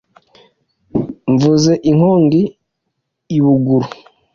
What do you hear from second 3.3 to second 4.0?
i Buguru*